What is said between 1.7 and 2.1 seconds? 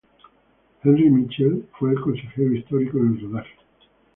fue el